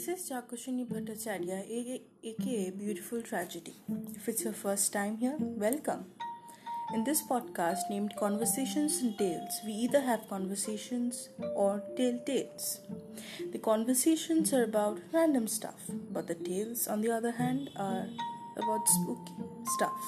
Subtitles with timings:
[0.00, 3.74] This is Chakushini Bhattacharya, aka Beautiful Tragedy.
[4.16, 6.06] If it's your first time here, welcome.
[6.94, 12.80] In this podcast named Conversations and Tales, we either have conversations or tale tales.
[13.52, 18.06] The conversations are about random stuff, but the tales, on the other hand, are
[18.56, 19.34] about spooky
[19.76, 20.00] stuff.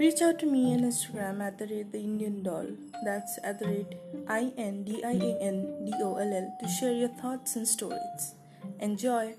[0.00, 2.66] Reach out to me on Instagram at the rate the Indian doll.
[3.04, 3.94] That's at the rate
[4.26, 7.68] I N D I A N D O L L to share your thoughts and
[7.68, 8.34] stories.
[8.80, 9.34] Enjoy!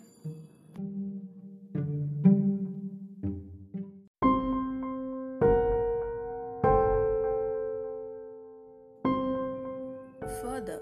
[10.42, 10.82] Further,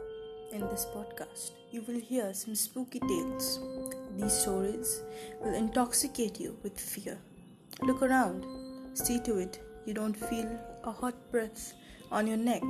[0.51, 3.59] in this podcast, you will hear some spooky tales.
[4.17, 5.01] These stories
[5.41, 7.17] will intoxicate you with fear.
[7.81, 8.45] Look around
[8.93, 10.47] See to it you don't feel
[10.83, 11.73] a hot breath
[12.11, 12.61] on your neck,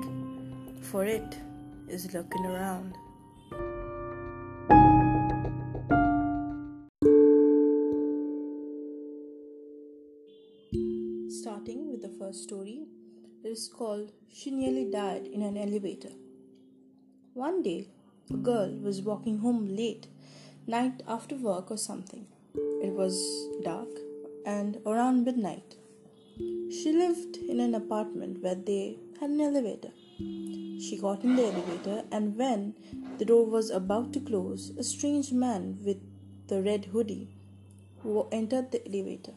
[0.82, 1.38] for it
[1.90, 2.96] is looking around.
[12.34, 12.88] Story,
[13.44, 16.10] it is called She Nearly Died in an Elevator.
[17.34, 17.90] One day,
[18.32, 20.08] a girl was walking home late,
[20.66, 22.26] night after work or something.
[22.56, 23.16] It was
[23.64, 23.90] dark
[24.46, 25.76] and around midnight.
[26.38, 29.92] She lived in an apartment where they had an elevator.
[30.18, 32.74] She got in the elevator, and when
[33.20, 35.98] the door was about to close, a strange man with
[36.48, 37.30] the red hoodie
[38.32, 39.34] entered the elevator.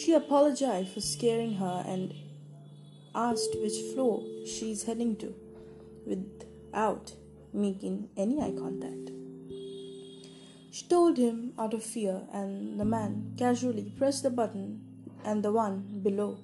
[0.00, 2.14] She apologized for scaring her and
[3.14, 5.34] asked which floor she is heading to
[6.06, 7.12] without
[7.52, 9.10] making any eye contact.
[10.70, 14.80] She told him out of fear, and the man casually pressed the button
[15.22, 16.38] and the one below.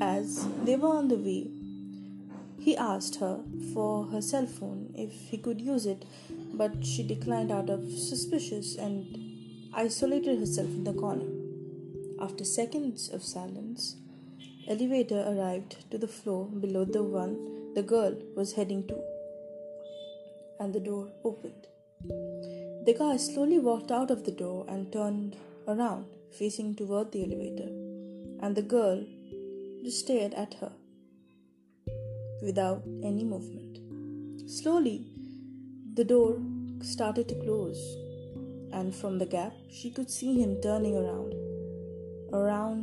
[0.00, 1.50] As they were on the way,
[2.58, 3.40] he asked her
[3.74, 6.06] for her cell phone if he could use it,
[6.54, 11.39] but she declined out of suspicious and isolated herself in the corner.
[12.20, 13.96] After seconds of silence,
[14.68, 18.98] elevator arrived to the floor below the one the girl was heading to,
[20.58, 21.66] and the door opened.
[22.86, 25.36] The guy slowly walked out of the door and turned
[25.66, 26.06] around
[26.38, 27.70] facing toward the elevator,
[28.42, 29.04] and the girl
[29.82, 30.72] just stared at her
[32.42, 33.78] without any movement.
[34.50, 35.06] Slowly,
[35.94, 36.40] the door
[36.82, 37.80] started to close,
[38.72, 41.34] and from the gap, she could see him turning around,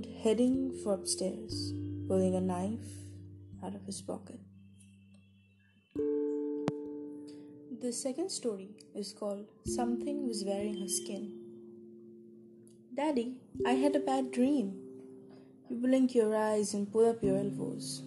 [0.06, 1.74] heading for upstairs,
[2.08, 2.88] pulling a knife
[3.64, 4.40] out of his pocket.
[7.82, 11.32] The second story is called Something Was Wearing Her Skin.
[12.96, 14.74] Daddy, I had a bad dream.
[15.70, 18.04] You blink your eyes and pull up your elbows.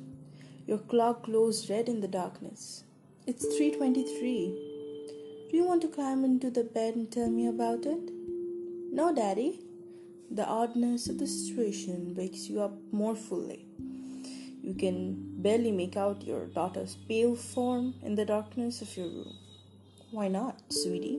[0.67, 2.85] Your clock glows red in the darkness.
[3.27, 5.49] It's 3:23.
[5.51, 8.11] Do you want to climb into the bed and tell me about it?
[8.93, 9.61] No, Daddy.
[10.33, 13.67] The oddness of the situation wakes you up more fully.
[14.63, 19.35] You can barely make out your daughter's pale form in the darkness of your room.
[20.13, 21.19] Why not, sweetie?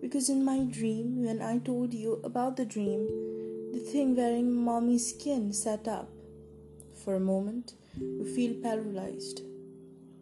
[0.00, 3.06] Because in my dream, when I told you about the dream,
[3.72, 6.08] the thing wearing mommy's skin sat up.
[7.04, 9.42] For a moment, you feel paralyzed.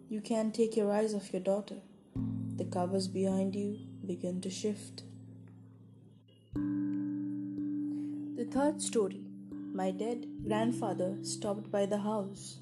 [0.09, 1.77] You can't take your eyes off your daughter.
[2.57, 5.03] The covers behind you begin to shift.
[8.45, 9.25] The third story
[9.73, 12.59] My dead grandfather stopped by the house.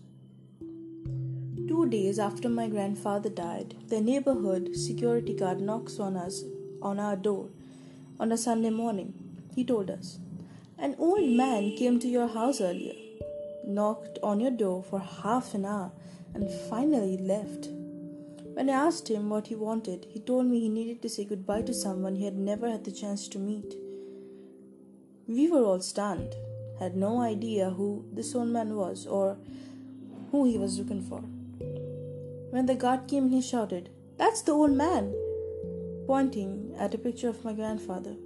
[0.60, 6.44] Two days after my grandfather died, the neighborhood security guard knocks on us
[6.80, 7.48] on our door
[8.20, 9.12] on a Sunday morning.
[9.56, 10.20] He told us,
[10.78, 12.94] An old man came to your house earlier,
[13.66, 15.90] knocked on your door for half an hour,
[16.32, 17.66] and finally left.
[18.54, 21.62] When I asked him what he wanted, he told me he needed to say goodbye
[21.62, 23.74] to someone he had never had the chance to meet.
[25.28, 26.34] We were all stunned,
[26.78, 29.36] had no idea who this old man was or
[30.30, 31.20] who he was looking for.
[32.50, 35.14] When the guard came, he shouted, That's the old man!
[36.06, 38.16] pointing at a picture of my grandfather.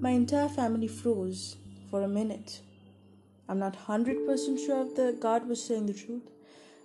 [0.00, 1.56] My entire family froze
[1.90, 2.60] for a minute.
[3.48, 6.30] I'm not 100% sure if the guard was saying the truth,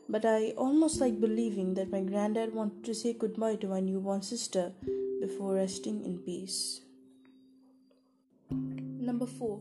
[0.09, 4.21] but I almost like believing that my granddad wanted to say goodbye to my newborn
[4.21, 4.71] sister
[5.19, 6.81] before resting in peace.
[8.55, 9.59] Number 4.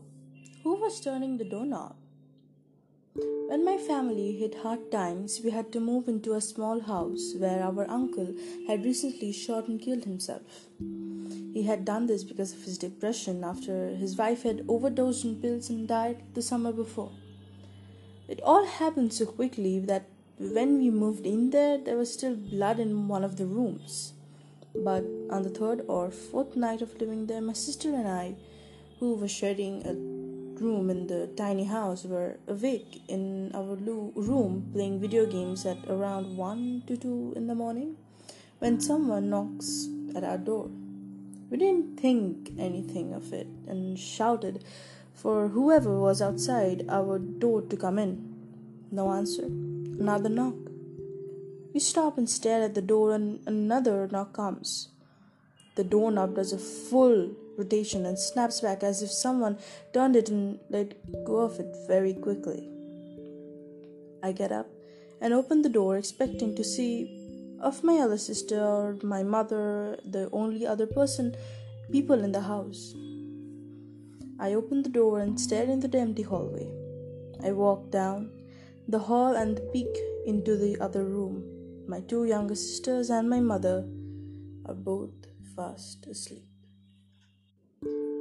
[0.63, 1.95] Who was turning the doorknob?
[3.47, 7.63] When my family hit hard times, we had to move into a small house where
[7.63, 8.33] our uncle
[8.67, 10.41] had recently shot and killed himself.
[11.53, 15.69] He had done this because of his depression after his wife had overdosed on pills
[15.69, 17.11] and died the summer before.
[18.27, 20.07] It all happened so quickly that
[20.39, 24.13] when we moved in there, there was still blood in one of the rooms.
[24.75, 28.35] But on the third or fourth night of living there, my sister and I,
[28.99, 29.93] who were sharing a
[30.61, 36.37] room in the tiny house, were awake in our room playing video games at around
[36.37, 37.97] 1 to 2 in the morning
[38.59, 40.69] when someone knocks at our door.
[41.49, 44.63] We didn't think anything of it and shouted
[45.13, 48.35] for whoever was outside our door to come in.
[48.91, 49.43] No answer.
[49.43, 50.55] Another knock.
[51.73, 54.89] We stop and stare at the door, and another knock comes.
[55.75, 59.57] The doorknob does a full rotation and snaps back as if someone
[59.93, 62.69] turned it and let go of it very quickly.
[64.23, 64.67] I get up
[65.21, 67.21] and open the door, expecting to see
[67.61, 71.35] of my other sister or my mother, the only other person,
[71.91, 72.93] people in the house.
[74.39, 76.69] I open the door and stare into the empty hallway.
[77.43, 78.31] I walk down
[78.87, 81.43] the hall and peek into the other room.
[81.87, 83.85] My two younger sisters and my mother
[84.65, 85.13] are both
[85.55, 86.54] fast asleep.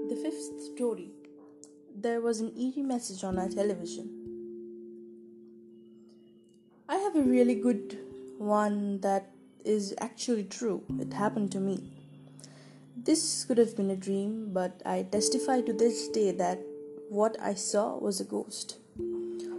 [0.08, 1.10] The fifth story
[1.96, 4.10] there was an eerie message on our television.
[6.88, 7.98] I have a really good
[8.36, 9.30] one that
[9.64, 10.82] is actually true.
[10.98, 11.92] It happened to me.
[12.96, 16.60] This could have been a dream, but I testify to this day that
[17.08, 18.76] what I saw was a ghost.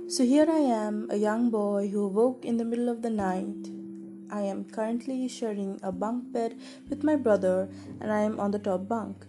[0.08, 3.72] So here I am, a young boy who woke in the middle of the night.
[4.30, 6.60] I am currently sharing a bunk bed
[6.90, 7.70] with my brother,
[8.00, 9.26] and I am on the top bunk.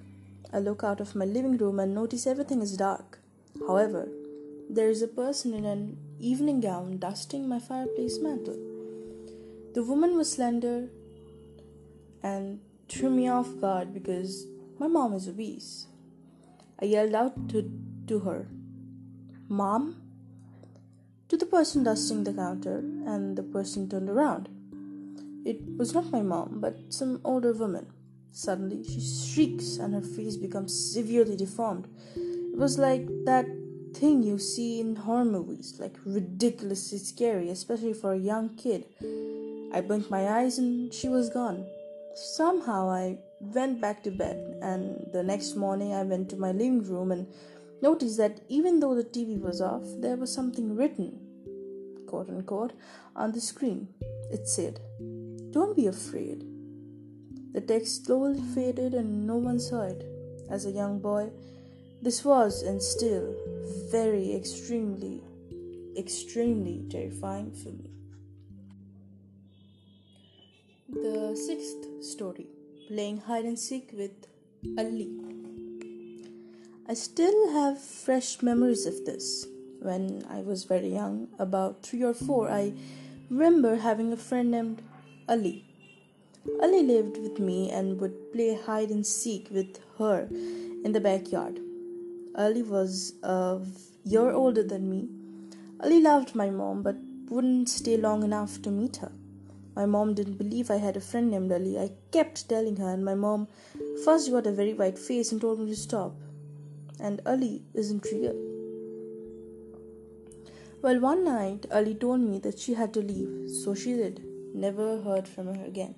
[0.53, 3.19] I look out of my living room and notice everything is dark.
[3.67, 4.09] However,
[4.69, 8.59] there is a person in an evening gown dusting my fireplace mantle.
[9.75, 10.89] The woman was slender
[12.23, 14.47] and threw me off guard because
[14.79, 15.87] my mom is obese.
[16.81, 17.71] I yelled out to,
[18.09, 18.47] to her,
[19.49, 20.03] Mom?
[21.29, 24.49] To the person dusting the counter, and the person turned around.
[25.45, 27.87] It was not my mom, but some older woman.
[28.37, 31.89] Suddenly, she shrieks and her face becomes severely deformed.
[32.15, 33.47] It was like that
[33.95, 38.85] thing you see in horror movies, like ridiculously scary, especially for a young kid.
[39.73, 41.65] I blinked my eyes and she was gone.
[42.15, 46.83] Somehow I went back to bed, and the next morning I went to my living
[46.83, 47.27] room and
[47.81, 51.19] noticed that even though the TV was off, there was something written,
[52.07, 52.75] quote unquote,
[53.15, 53.89] on the screen.
[54.31, 54.79] It said,
[55.53, 56.45] Don't be afraid.
[57.57, 60.05] The text slowly faded and no one saw it.
[60.51, 61.31] As a young boy,
[62.03, 63.35] this was and still
[63.91, 65.23] very extremely,
[65.97, 67.89] extremely terrifying for me.
[70.91, 72.47] The sixth story
[72.89, 74.27] Playing Hide and Seek with
[74.77, 75.17] Ali.
[76.87, 79.47] I still have fresh memories of this.
[79.81, 82.75] When I was very young, about three or four, I
[83.31, 84.83] remember having a friend named
[85.27, 85.65] Ali.
[86.63, 91.61] Ali lived with me and would play hide and seek with her in the backyard.
[92.35, 93.61] Ali was a
[94.05, 95.09] year older than me.
[95.81, 96.97] Ali loved my mom but
[97.29, 99.13] wouldn't stay long enough to meet her.
[99.75, 101.79] My mom didn't believe I had a friend named Ali.
[101.79, 103.49] I kept telling her, and my mom
[104.05, 106.15] first got a very white face and told me to stop.
[106.99, 108.35] And Ali isn't real.
[110.81, 114.25] Well, one night, Ali told me that she had to leave, so she did.
[114.55, 115.95] Never heard from her again.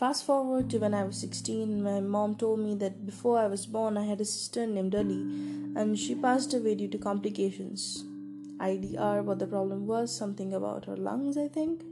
[0.00, 3.66] Fast forward to when I was 16, my mom told me that before I was
[3.66, 5.20] born, I had a sister named Ali,
[5.76, 8.02] and she passed away due to complications.
[8.56, 11.82] IDR, what the problem was, something about her lungs, I think.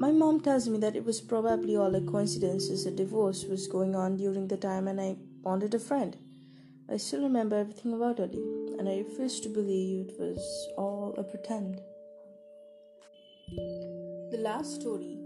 [0.00, 3.68] My mom tells me that it was probably all a coincidence as a divorce was
[3.68, 5.14] going on during the time and I
[5.44, 6.16] wanted a friend.
[6.88, 8.42] I still remember everything about Ali,
[8.80, 11.80] and I refuse to believe it was all a pretend.
[14.32, 15.19] The last story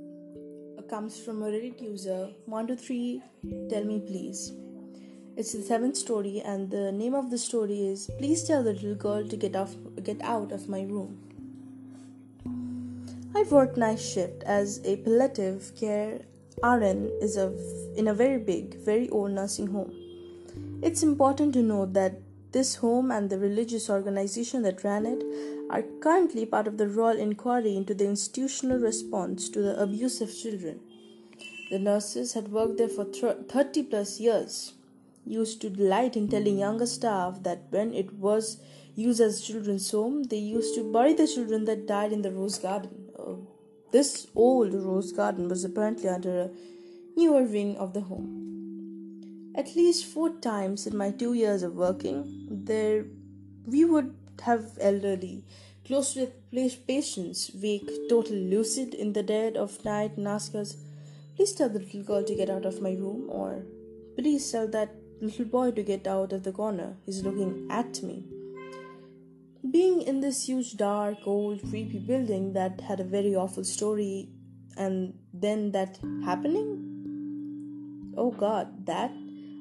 [0.88, 3.22] comes from a Reddit user 123
[3.70, 4.52] Tell Me Please.
[5.36, 8.94] It's the seventh story, and the name of the story is Please Tell the Little
[8.94, 11.18] Girl to Get, off, get Out of My Room.
[13.34, 16.20] I've worked night shift as a palliative care
[16.62, 17.52] RN is a,
[17.96, 19.92] in a very big, very old nursing home.
[20.82, 22.20] It's important to note that
[22.54, 25.22] this home and the religious organization that ran it
[25.68, 30.34] are currently part of the royal inquiry into the institutional response to the abuse of
[30.34, 30.80] children.
[31.70, 34.74] The nurses had worked there for 30 plus years,
[35.26, 38.60] used to delight in telling younger staff that when it was
[38.94, 42.58] used as children's home, they used to bury the children that died in the rose
[42.58, 43.10] garden.
[43.18, 43.34] Uh,
[43.90, 46.50] this old rose garden was apparently under a
[47.16, 48.53] newer wing of the home.
[49.56, 53.06] At least four times in my two years of working, there
[53.66, 55.44] we would have elderly,
[55.86, 56.32] close their
[56.86, 60.76] patients, wake, totally lucid in the dead of night, and ask us,
[61.36, 63.64] Please tell the little girl to get out of my room, or
[64.16, 66.96] please tell that little boy to get out of the corner.
[67.04, 68.24] He's looking at me.
[69.68, 74.28] Being in this huge, dark, old, creepy building that had a very awful story,
[74.76, 78.12] and then that happening?
[78.16, 79.10] Oh god, that?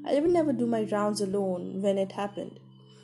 [0.06, 2.60] I would never do my rounds alone when it happened.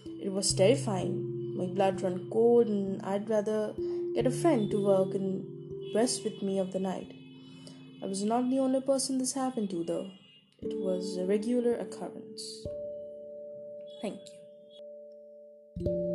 [0.06, 1.56] It was terrifying.
[1.58, 3.74] My blood ran cold, and I'd rather
[4.16, 5.46] get a friend to work and
[5.96, 7.14] rest with me of the night.
[8.04, 10.10] I was not the only person this happened to, though.
[10.62, 12.66] It was a regular occurrence.
[14.02, 14.20] Thank
[15.80, 16.09] you.